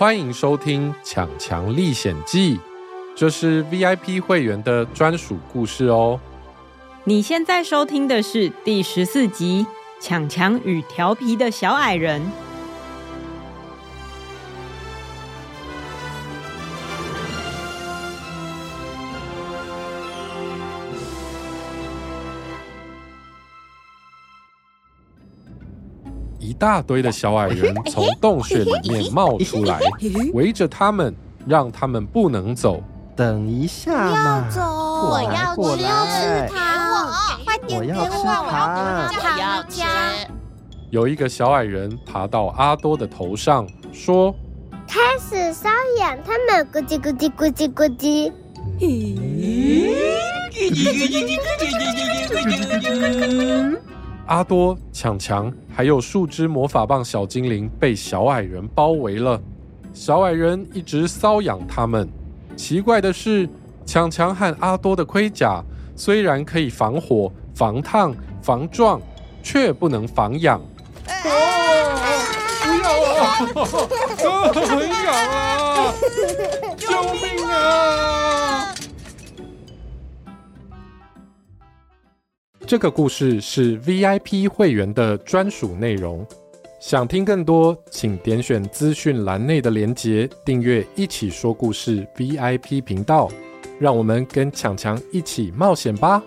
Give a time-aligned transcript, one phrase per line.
[0.00, 2.56] 欢迎收听《抢强历险记》，
[3.14, 6.18] 这是 VIP 会员的专属故事哦。
[7.04, 9.66] 你现在收听的是第十四集
[10.02, 12.18] 《抢强与调皮的小矮人》。
[26.40, 29.78] 一大堆的小矮人从洞穴里面冒出来，
[30.32, 31.14] 围着他们，
[31.46, 32.82] 让他们不能走。
[33.14, 34.62] 等一下嘛，要走，
[35.10, 36.58] 我要吃，我要吃糖，
[37.44, 38.64] 快点给我，我要吃糖，
[39.12, 39.82] 我要吃。
[40.88, 44.34] 有一个小矮人爬到阿多的头上，说
[44.88, 45.68] ：“开始瘙
[45.98, 48.32] 痒，他们咕叽咕叽咕叽咕叽。”
[54.30, 59.40] 阿多、强强还有数只魔法棒小精灵被小矮人包围了，
[59.92, 62.08] 小矮人一直搔痒他们。
[62.56, 63.48] 奇怪的是，
[63.84, 65.60] 强强和阿多的盔甲
[65.96, 69.02] 虽然可以防火、防烫、防撞，
[69.42, 70.60] 却不能防痒。
[71.24, 71.90] 哦，
[72.62, 72.88] 不要
[73.18, 73.34] 啊！
[74.54, 75.92] 很痒啊！
[76.78, 78.72] 救命啊！
[82.70, 86.24] 这个故事是 VIP 会员的专属内容。
[86.78, 93.28] 想听更多，请点选资讯栏内的连结，订阅“一起说故事 ”VIP 频道。
[93.80, 96.22] 让我们跟强强一起冒险吧！